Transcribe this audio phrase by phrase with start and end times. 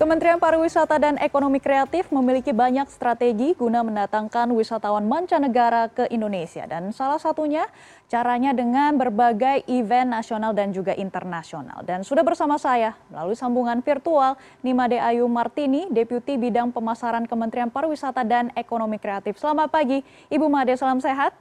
[0.00, 6.64] Kementerian Pariwisata dan Ekonomi Kreatif memiliki banyak strategi guna mendatangkan wisatawan mancanegara ke Indonesia.
[6.64, 7.68] Dan salah satunya
[8.08, 11.84] caranya dengan berbagai event nasional dan juga internasional.
[11.84, 18.24] Dan sudah bersama saya melalui sambungan virtual Nimade Ayu Martini, Deputi Bidang Pemasaran Kementerian Pariwisata
[18.24, 19.36] dan Ekonomi Kreatif.
[19.36, 20.00] Selamat pagi,
[20.32, 21.36] Ibu Made, salam sehat.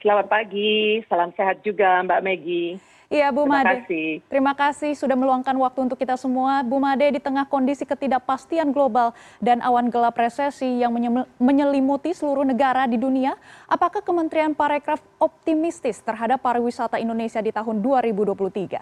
[0.00, 2.91] Selamat pagi, salam sehat juga Mbak Megi.
[3.12, 3.68] Iya Bu Terima Made.
[3.68, 4.08] kasih.
[4.24, 6.64] Terima kasih sudah meluangkan waktu untuk kita semua.
[6.64, 12.48] Bu Made di tengah kondisi ketidakpastian global dan awan gelap resesi yang menye- menyelimuti seluruh
[12.48, 13.36] negara di dunia,
[13.68, 18.80] apakah Kementerian Parekraf optimistis terhadap pariwisata Indonesia di tahun 2023?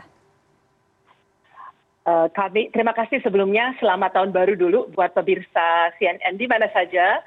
[2.00, 3.74] Eh, kami terima kasih sebelumnya.
[3.82, 7.18] Selamat tahun baru dulu buat pemirsa CNN di mana saja.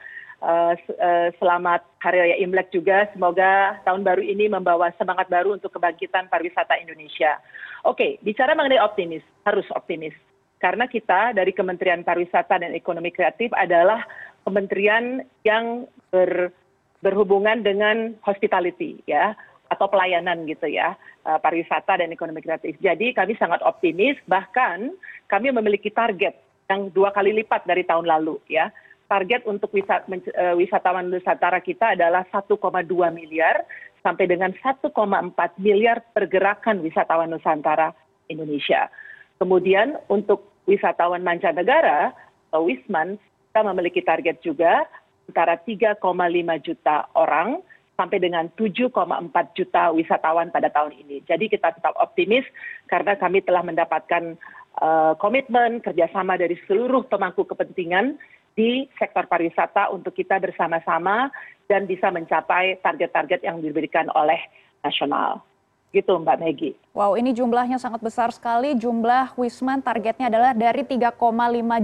[0.43, 3.07] Eh, eh, selamat Hari Raya Imlek juga.
[3.15, 7.39] Semoga tahun baru ini membawa semangat baru untuk kebangkitan pariwisata Indonesia.
[7.87, 10.11] Oke, bicara mengenai optimis, harus optimis.
[10.59, 14.03] Karena kita dari Kementerian Pariwisata dan Ekonomi Kreatif adalah
[14.43, 16.51] kementerian yang ber-
[16.99, 19.39] berhubungan dengan hospitality ya
[19.71, 22.75] atau pelayanan gitu ya eh, pariwisata dan ekonomi kreatif.
[22.83, 24.91] Jadi kami sangat optimis bahkan
[25.31, 26.35] kami memiliki target
[26.67, 28.67] yang dua kali lipat dari tahun lalu ya.
[29.07, 29.83] Target untuk eh,
[30.57, 32.55] wisatawan Nusantara kita adalah 1,2
[33.13, 33.67] miliar
[34.03, 34.91] sampai dengan 1,4
[35.63, 37.95] miliar pergerakan wisatawan Nusantara
[38.27, 38.91] Indonesia.
[39.39, 42.15] Kemudian untuk wisatawan mancanegara
[42.51, 43.19] atau Wisman
[43.51, 44.87] kita memiliki target juga
[45.29, 45.99] antara 3,5
[46.65, 47.61] juta orang
[47.93, 48.89] sampai dengan 7,4
[49.53, 51.21] juta wisatawan pada tahun ini.
[51.29, 52.43] Jadi kita tetap optimis
[52.89, 54.35] karena kami telah mendapatkan
[54.81, 58.17] eh, komitmen kerjasama dari seluruh pemangku kepentingan
[58.53, 61.33] di sektor pariwisata untuk kita bersama-sama
[61.65, 64.37] dan bisa mencapai target-target yang diberikan oleh
[64.85, 65.41] nasional.
[65.93, 66.71] Gitu Mbak Megi.
[66.97, 68.73] Wow, ini jumlahnya sangat besar sekali.
[68.73, 71.13] Jumlah Wisman targetnya adalah dari 3,5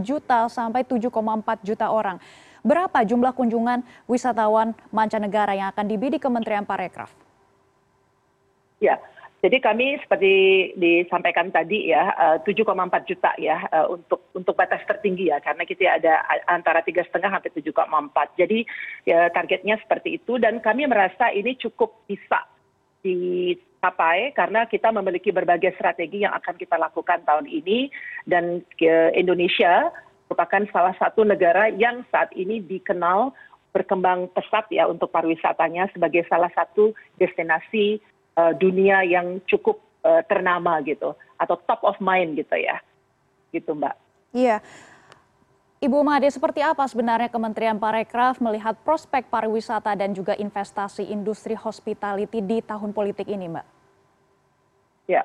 [0.02, 2.18] juta sampai 7,4 juta orang.
[2.66, 7.14] Berapa jumlah kunjungan wisatawan mancanegara yang akan dibidik Kementerian Parekraf?
[8.82, 8.98] Ya,
[9.40, 10.34] jadi kami seperti
[10.76, 15.96] disampaikan tadi ya, eh, 7,4 juta ya eh, untuk untuk batas tertinggi ya, karena kita
[15.96, 18.36] ada antara tiga setengah sampai 7,4.
[18.36, 18.68] Jadi
[19.08, 22.44] ya, targetnya seperti itu dan kami merasa ini cukup bisa
[23.00, 27.88] dicapai karena kita memiliki berbagai strategi yang akan kita lakukan tahun ini
[28.28, 29.88] dan ke Indonesia
[30.28, 33.32] merupakan salah satu negara yang saat ini dikenal
[33.72, 38.04] berkembang pesat ya untuk pariwisatanya sebagai salah satu destinasi
[38.58, 42.80] dunia yang cukup eh, ternama gitu atau top of mind gitu ya
[43.50, 43.96] gitu mbak
[44.34, 44.62] Iya.
[45.80, 52.44] Ibu Made, seperti apa sebenarnya Kementerian Parekraf melihat prospek pariwisata dan juga investasi industri hospitality
[52.44, 53.66] di tahun politik ini, Mbak?
[55.08, 55.24] Ya.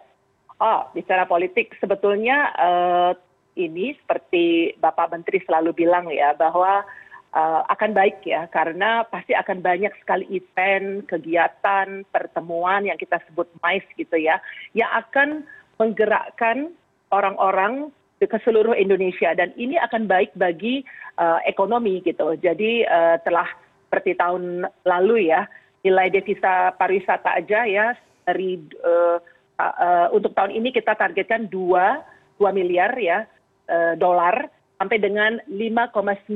[0.62, 3.12] Oh, bicara politik sebetulnya eh,
[3.58, 6.86] ini seperti Bapak Menteri selalu bilang ya bahwa eh,
[7.34, 13.90] akan baik ya karena pasti akan banyak sekali event, kegiatan, pertemuan yang kita sebut MICE
[13.98, 14.38] gitu ya
[14.70, 15.42] yang akan
[15.82, 16.70] menggerakkan
[17.10, 17.90] orang-orang
[18.22, 20.86] ke seluruh Indonesia dan ini akan baik bagi
[21.18, 22.38] eh, ekonomi gitu.
[22.38, 23.50] Jadi eh, telah
[23.90, 25.50] seperti tahun lalu ya
[25.82, 29.18] nilai devisa pariwisata aja ya dari eh,
[29.60, 33.22] uh, untuk tahun ini kita targetkan 2 2 miliar ya
[33.70, 36.28] uh, dolar sampai dengan 5,95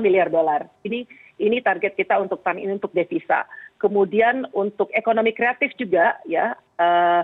[0.00, 0.66] miliar dolar.
[0.84, 1.04] Ini
[1.42, 3.44] ini target kita untuk tahun ini untuk devisa.
[3.82, 7.22] Kemudian untuk ekonomi kreatif juga ya uh,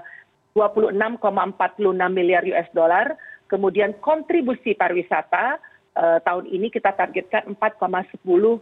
[0.54, 1.78] 26,46
[2.10, 3.15] miliar US dollar.
[3.47, 5.59] Kemudian kontribusi pariwisata
[5.94, 8.59] uh, tahun ini kita targetkan 4,10 uh,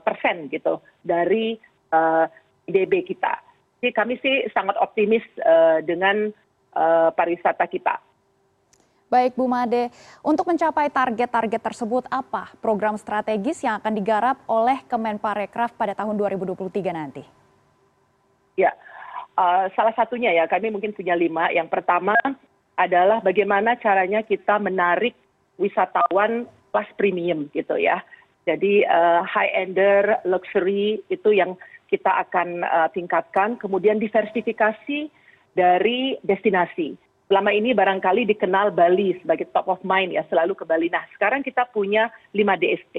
[0.00, 1.56] persen gitu dari
[1.92, 2.28] uh,
[2.68, 3.40] IDB kita.
[3.80, 6.32] Jadi kami sih sangat optimis uh, dengan
[6.72, 8.00] uh, pariwisata kita.
[9.12, 9.92] Baik Bu Made,
[10.24, 16.88] untuk mencapai target-target tersebut apa program strategis yang akan digarap oleh Kemenparekraf pada tahun 2023
[16.90, 17.22] nanti?
[18.56, 18.72] Ya,
[19.36, 21.52] uh, salah satunya ya kami mungkin punya lima.
[21.52, 22.16] Yang pertama
[22.80, 25.14] adalah bagaimana caranya kita menarik
[25.60, 28.02] wisatawan kelas premium gitu ya.
[28.48, 31.56] Jadi uh, high ender, luxury itu yang
[31.92, 33.60] kita akan uh, tingkatkan.
[33.60, 35.12] Kemudian diversifikasi
[35.54, 37.03] dari destinasi.
[37.24, 40.92] Selama ini barangkali dikenal Bali sebagai top of mind ya, selalu ke Bali.
[40.92, 42.96] Nah sekarang kita punya 5 DST.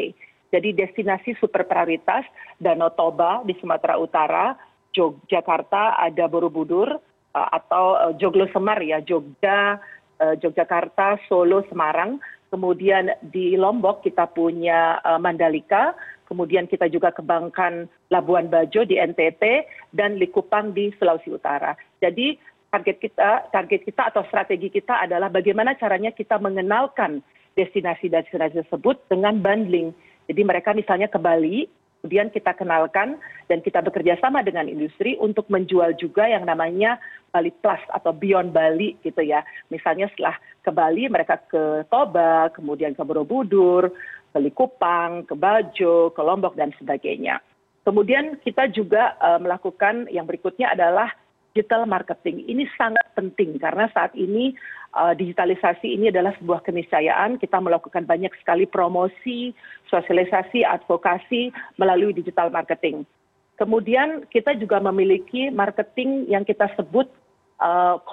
[0.50, 2.26] Jadi destinasi super prioritas,
[2.58, 4.58] Danau Toba di Sumatera Utara,
[4.96, 6.96] Yogyakarta ada Borobudur,
[7.36, 9.78] uh, atau uh, Joglo Semar ya, Jogja,
[10.16, 12.24] Yogyakarta, Solo, Semarang.
[12.48, 15.92] Kemudian di Lombok kita punya Mandalika,
[16.24, 19.44] kemudian kita juga kembangkan Labuan Bajo di NTT
[19.92, 21.76] dan Likupang di Sulawesi Utara.
[22.00, 22.40] Jadi
[22.76, 27.24] target kita target kita atau strategi kita adalah bagaimana caranya kita mengenalkan
[27.56, 29.96] destinasi-destinasi tersebut dengan bundling.
[30.28, 31.72] Jadi mereka misalnya ke Bali,
[32.04, 33.16] kemudian kita kenalkan
[33.48, 37.00] dan kita bekerja sama dengan industri untuk menjual juga yang namanya
[37.32, 39.40] Bali Plus atau Beyond Bali gitu ya.
[39.72, 43.88] Misalnya setelah ke Bali mereka ke Toba, kemudian ke Borobudur,
[44.36, 47.40] ke Likupang, ke Bajo, ke Lombok dan sebagainya.
[47.88, 51.14] Kemudian kita juga uh, melakukan yang berikutnya adalah
[51.56, 52.44] digital marketing.
[52.52, 54.52] Ini sangat penting karena saat ini
[54.92, 57.40] uh, digitalisasi ini adalah sebuah keniscayaan.
[57.40, 59.56] Kita melakukan banyak sekali promosi,
[59.88, 63.08] sosialisasi, advokasi melalui digital marketing.
[63.56, 67.08] Kemudian kita juga memiliki marketing yang kita sebut
[67.64, 68.04] uh,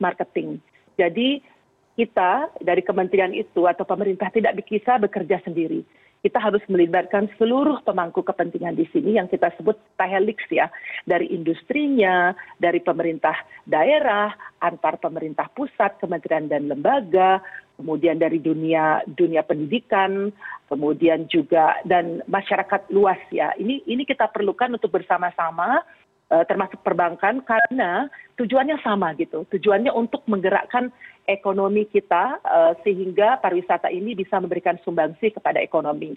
[0.00, 0.56] marketing.
[0.96, 1.44] Jadi
[1.92, 5.84] kita dari kementerian itu atau pemerintah tidak bisa bekerja sendiri
[6.22, 10.70] kita harus melibatkan seluruh pemangku kepentingan di sini yang kita sebut tahelix ya.
[11.02, 12.30] Dari industrinya
[12.62, 13.34] dari pemerintah
[13.66, 14.30] daerah
[14.62, 17.42] antar pemerintah pusat kementerian dan lembaga
[17.74, 20.30] kemudian dari dunia dunia pendidikan
[20.70, 23.50] kemudian juga dan masyarakat luas ya.
[23.58, 25.82] Ini ini kita perlukan untuk bersama-sama
[26.30, 28.06] eh, termasuk perbankan karena
[28.38, 29.42] tujuannya sama gitu.
[29.50, 30.94] Tujuannya untuk menggerakkan
[31.26, 36.14] ekonomi kita eh, sehingga pariwisata ini bisa memberikan sumbangsi kepada ekonomi.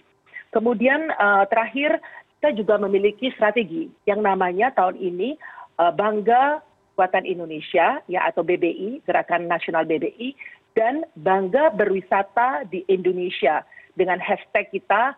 [0.50, 1.98] Kemudian eh, terakhir
[2.38, 5.38] kita juga memiliki strategi yang namanya tahun ini
[5.78, 6.62] eh, Bangga
[6.96, 10.32] Buatan Indonesia ya atau BBI, Gerakan Nasional BBI
[10.72, 13.64] dan Bangga Berwisata di Indonesia
[13.96, 15.16] dengan hashtag kita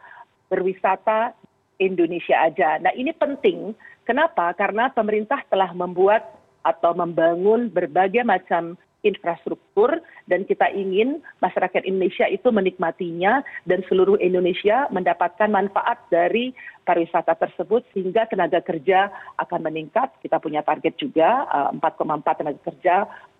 [0.49, 1.35] berwisata
[1.79, 2.79] Indonesia aja.
[2.83, 3.75] Nah, ini penting.
[4.03, 4.51] Kenapa?
[4.57, 6.25] Karena pemerintah telah membuat
[6.67, 8.75] atau membangun berbagai macam
[9.09, 16.53] infrastruktur dan kita ingin masyarakat Indonesia itu menikmatinya dan seluruh Indonesia mendapatkan manfaat dari
[16.89, 20.13] pariwisata tersebut sehingga tenaga kerja akan meningkat.
[20.21, 21.45] Kita punya target juga
[21.77, 22.95] 4,4 eh, tenaga kerja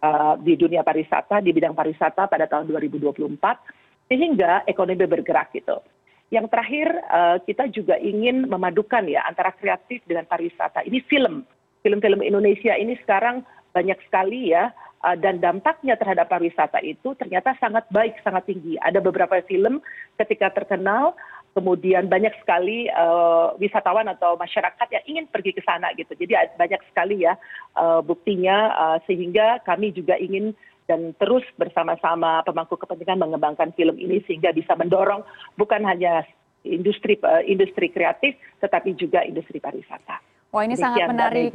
[0.05, 5.81] eh, di dunia pariwisata di bidang pariwisata pada tahun 2024 sehingga ekonomi bergerak gitu.
[6.29, 10.85] Yang terakhir eh, kita juga ingin memadukan ya antara kreatif dengan pariwisata.
[10.85, 11.45] Ini film.
[11.79, 13.47] Film-film Indonesia ini sekarang
[13.79, 18.75] banyak sekali ya Eh, dan dampaknya terhadap pariwisata itu ternyata sangat baik sangat tinggi.
[18.83, 19.79] Ada beberapa film
[20.19, 21.15] ketika terkenal
[21.55, 26.19] kemudian banyak sekali uh, wisatawan atau masyarakat yang ingin pergi ke sana gitu.
[26.19, 27.39] Jadi banyak sekali ya
[27.79, 30.55] uh, buktinya uh, sehingga kami juga ingin
[30.91, 35.23] dan terus bersama-sama pemangku kepentingan mengembangkan film ini sehingga bisa mendorong
[35.55, 36.27] bukan hanya
[36.67, 40.19] industri uh, industri kreatif tetapi juga industri pariwisata.
[40.51, 41.51] Wah ini Demikian, sangat menarik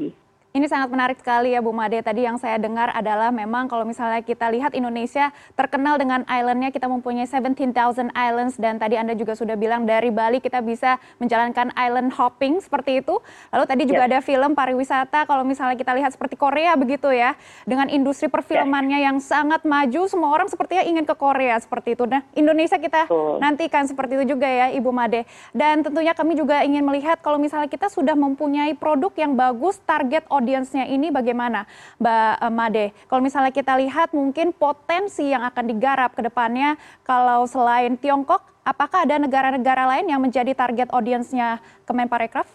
[0.53, 1.97] ini sangat menarik sekali ya Bu Made.
[2.05, 6.85] Tadi yang saya dengar adalah memang kalau misalnya kita lihat Indonesia terkenal dengan islandnya, kita
[6.85, 7.73] mempunyai 17,000
[8.13, 13.01] islands dan tadi Anda juga sudah bilang dari Bali kita bisa menjalankan island hopping seperti
[13.01, 13.17] itu.
[13.50, 14.09] Lalu tadi juga yeah.
[14.13, 17.33] ada film pariwisata kalau misalnya kita lihat seperti Korea begitu ya,
[17.65, 19.09] dengan industri perfilmannya yeah.
[19.09, 22.05] yang sangat maju, semua orang sepertinya ingin ke Korea seperti itu.
[22.05, 23.41] Nah Indonesia kita oh.
[23.41, 25.25] nantikan seperti itu juga ya Ibu Made.
[25.50, 30.29] Dan tentunya kami juga ingin melihat kalau misalnya kita sudah mempunyai produk yang bagus, target
[30.29, 31.63] audience audiensnya ini bagaimana
[32.04, 32.86] Mbak eh, Made?
[33.07, 36.75] Kalau misalnya kita lihat mungkin potensi yang akan digarap ke depannya
[37.07, 42.45] kalau selain Tiongkok, apakah ada negara-negara lain yang menjadi target audiensnya Kemenparekraf?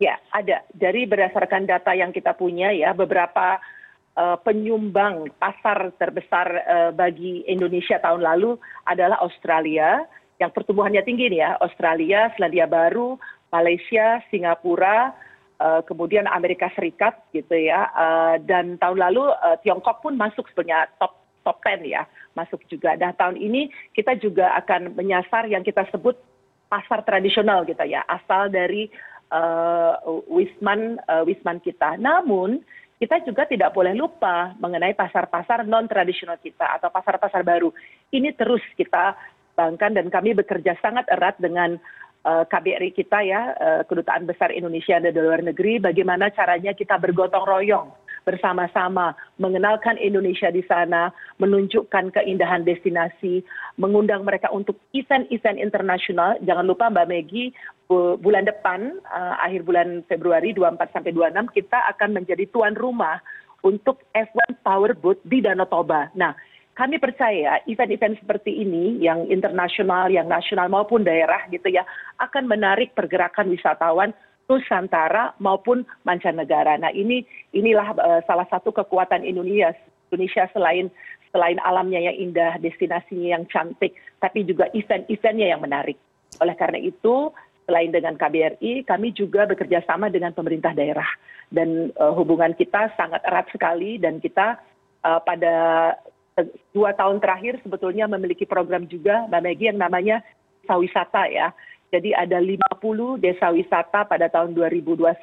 [0.00, 0.64] Ya, ada.
[0.74, 3.62] Dari berdasarkan data yang kita punya ya, beberapa
[4.18, 10.02] uh, penyumbang pasar terbesar uh, bagi Indonesia tahun lalu adalah Australia
[10.42, 13.22] yang pertumbuhannya tinggi nih ya, Australia, Selandia Baru,
[13.54, 15.14] Malaysia, Singapura,
[15.86, 17.86] kemudian amerika serikat gitu ya.
[17.94, 21.14] Eh, dan tahun lalu eh, tiongkok pun masuk sebenarnya top
[21.46, 22.96] top ten ya masuk juga.
[22.98, 26.16] Nah tahun ini kita juga akan menyasar yang kita sebut
[26.66, 28.90] pasar tradisional gitu ya asal dari
[30.30, 30.94] wisman
[31.26, 31.98] wisman kita.
[31.98, 32.62] Namun
[33.02, 37.74] kita juga tidak boleh lupa mengenai pasar-pasar non tradisional kita atau pasar-pasar baru.
[38.14, 39.18] Ini terus kita
[39.58, 44.96] bangkan dan kami bekerja sangat erat dengan Eh, kbri kita ya eh, kedutaan besar indonesia
[44.96, 47.92] di luar negeri bagaimana caranya kita bergotong royong
[48.24, 53.44] bersama sama mengenalkan indonesia di sana menunjukkan keindahan destinasi
[53.76, 57.52] mengundang mereka untuk event event internasional jangan lupa mbak Megi
[57.92, 63.20] bulan depan uh, akhir bulan Februari 24 sampai 26 kita akan menjadi tuan rumah
[63.64, 66.12] untuk F1 Powerboat di Danau Toba.
[66.12, 66.36] Nah,
[66.74, 71.86] kami percaya event event seperti ini yang internasional yang nasional maupun daerah gitu ya
[72.18, 74.10] akan menarik pergerakan wisatawan
[74.50, 79.72] nusantara maupun mancanegara nah ini inilah uh, salah satu kekuatan indonesia
[80.10, 80.90] indonesia selain
[81.34, 85.96] selain alamnya yang indah destinasinya yang cantik tapi juga event eventnya yang menarik
[86.42, 87.30] oleh karena itu
[87.64, 91.08] selain dengan KBRI, kami juga bekerja sama dengan pemerintah daerah.
[91.48, 94.60] Dan uh, hubungan kita sangat erat sekali dan kita
[95.04, 95.54] uh, pada
[96.74, 100.16] dua tahun terakhir sebetulnya memiliki program juga, Mbak Megi, yang namanya
[100.62, 101.54] desa wisata ya.
[101.94, 105.14] Jadi ada 50 desa wisata pada tahun 2021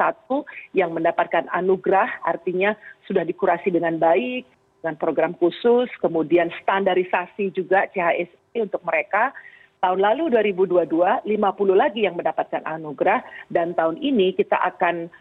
[0.71, 4.47] yang mendapatkan anugerah, artinya sudah dikurasi dengan baik,
[4.79, 9.35] dengan program khusus, kemudian standarisasi juga CHSE untuk mereka.
[9.83, 11.27] Tahun lalu 2022, 50
[11.75, 13.19] lagi yang mendapatkan anugerah,
[13.51, 15.11] dan tahun ini kita akan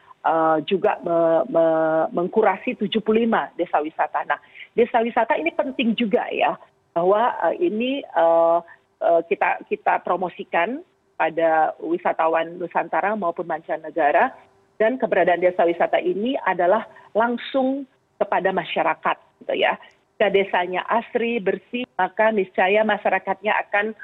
[0.69, 1.65] juga me, me,
[2.13, 3.01] mengkurasi 75
[3.57, 4.21] desa wisata.
[4.29, 4.41] Nah,
[4.77, 6.61] desa wisata ini penting juga ya,
[6.93, 8.61] bahwa uh, ini uh,
[9.01, 10.85] kita kita promosikan
[11.17, 14.33] pada wisatawan nusantara maupun mancanegara
[14.81, 17.85] dan keberadaan desa wisata ini adalah langsung
[18.17, 19.77] kepada masyarakat gitu ya.
[20.17, 23.97] Jika desanya asri, bersih, maka niscaya masyarakatnya akan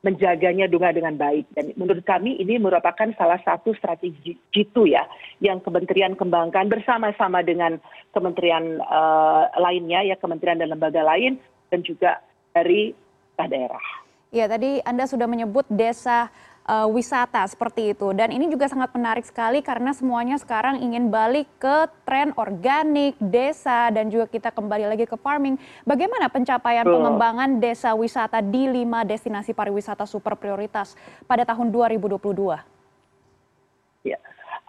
[0.00, 0.64] menjaganya
[0.96, 1.44] dengan baik.
[1.52, 5.04] Dan menurut kami ini merupakan salah satu strategi jitu ya
[5.44, 7.76] yang kementerian kembangkan bersama-sama dengan
[8.16, 11.36] kementerian uh, lainnya ya kementerian dan lembaga lain
[11.68, 12.24] dan juga
[12.56, 12.96] dari
[13.36, 13.86] daerah.
[14.30, 16.30] Ya, tadi Anda sudah menyebut desa
[16.66, 18.12] uh, wisata seperti itu.
[18.12, 23.88] Dan ini juga sangat menarik sekali karena semuanya sekarang ingin balik ke tren organik, desa,
[23.94, 25.56] dan juga kita kembali lagi ke farming.
[25.86, 32.16] Bagaimana pencapaian pengembangan desa wisata di lima destinasi pariwisata super prioritas pada tahun 2022?
[34.04, 34.18] Ya.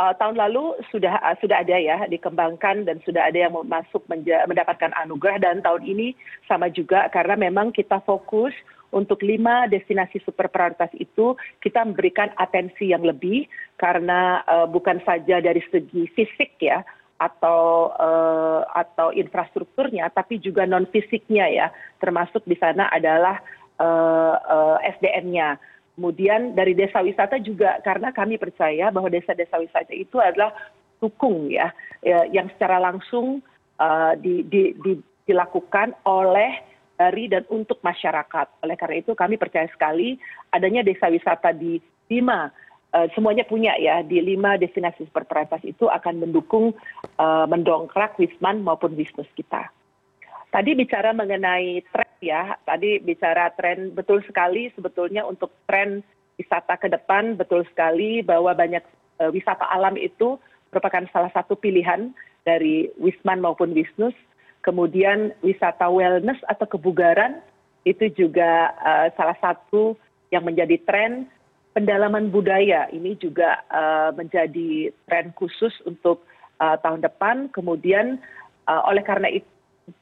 [0.01, 4.01] Uh, tahun lalu sudah uh, sudah ada ya dikembangkan dan sudah ada yang masuk
[4.49, 6.17] mendapatkan anugerah dan tahun ini
[6.49, 8.49] sama juga karena memang kita fokus
[8.91, 13.47] untuk lima destinasi super prioritas itu kita memberikan atensi yang lebih
[13.79, 16.83] karena uh, bukan saja dari segi fisik ya
[17.21, 21.67] atau uh, atau infrastrukturnya tapi juga non fisiknya ya
[22.01, 23.39] termasuk di sana adalah
[23.81, 25.57] uh, uh, SDM-nya.
[25.97, 30.49] Kemudian dari desa wisata juga karena kami percaya bahwa desa-desa wisata itu adalah
[30.97, 31.69] dukung ya,
[32.01, 33.41] ya yang secara langsung
[33.77, 34.97] uh, di, di, di,
[35.29, 36.70] dilakukan oleh
[37.01, 38.61] dari dan untuk masyarakat.
[38.61, 40.21] Oleh karena itu kami percaya sekali
[40.53, 41.81] adanya desa wisata di
[42.13, 42.53] lima
[42.93, 46.77] uh, semuanya punya ya di lima destinasi super prioritas itu akan mendukung
[47.17, 49.73] uh, mendongkrak Wisman maupun bisnis kita.
[50.51, 56.05] Tadi bicara mengenai tren ya, tadi bicara tren betul sekali sebetulnya untuk tren
[56.35, 58.83] wisata ke depan betul sekali bahwa banyak
[59.23, 60.37] uh, wisata alam itu
[60.69, 64.15] merupakan salah satu pilihan dari Wisman maupun Wisnus
[64.61, 67.41] kemudian wisata wellness atau kebugaran
[67.85, 69.97] itu juga uh, salah satu
[70.29, 71.25] yang menjadi tren
[71.73, 72.87] pendalaman budaya.
[72.93, 76.23] Ini juga uh, menjadi tren khusus untuk
[76.61, 77.49] uh, tahun depan.
[77.51, 78.21] Kemudian
[78.71, 79.51] oleh karena itu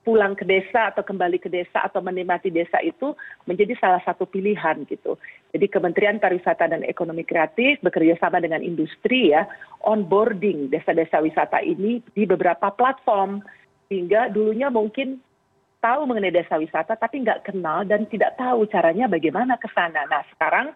[0.03, 3.15] pulang ke desa atau kembali ke desa atau menikmati desa itu
[3.47, 5.15] menjadi salah satu pilihan gitu.
[5.55, 9.47] Jadi Kementerian Pariwisata dan Ekonomi Kreatif bekerja sama dengan industri ya
[9.87, 13.41] onboarding desa-desa wisata ini di beberapa platform
[13.89, 15.17] sehingga dulunya mungkin
[15.81, 20.05] tahu mengenai desa wisata tapi nggak kenal dan tidak tahu caranya bagaimana ke sana.
[20.05, 20.72] Nah sekarang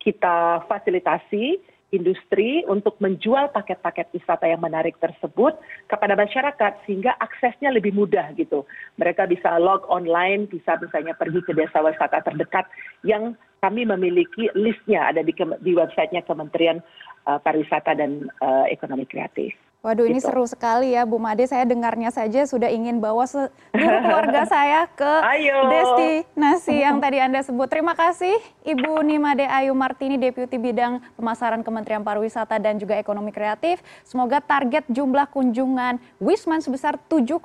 [0.00, 1.60] kita fasilitasi
[1.94, 5.54] industri untuk menjual paket-paket wisata yang menarik tersebut
[5.86, 8.66] kepada masyarakat sehingga aksesnya lebih mudah gitu.
[8.98, 12.66] Mereka bisa log online, bisa misalnya pergi ke desa wisata terdekat
[13.06, 16.82] yang kami memiliki listnya ada di, di websitenya Kementerian
[17.30, 19.54] uh, Pariwisata dan uh, Ekonomi Kreatif.
[19.84, 20.32] Waduh ini gitu.
[20.32, 23.52] seru sekali ya Bu Made, saya dengarnya saja sudah ingin bawa seluruh
[24.00, 25.68] keluarga saya ke Ayo.
[25.68, 27.68] destinasi yang tadi Anda sebut.
[27.68, 28.32] Terima kasih
[28.64, 33.84] Ibu Nimade Ayu Martini, Deputi Bidang Pemasaran Kementerian Pariwisata dan juga Ekonomi Kreatif.
[34.08, 37.44] Semoga target jumlah kunjungan Wisman sebesar 7,4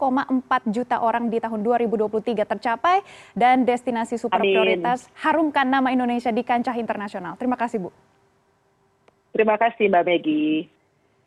[0.72, 3.03] juta orang di tahun 2023 tercapai
[3.36, 4.55] dan destinasi super Amin.
[4.55, 7.36] prioritas harumkan nama Indonesia di kancah internasional.
[7.36, 7.91] Terima kasih Bu.
[9.36, 10.79] Terima kasih Mbak Megi.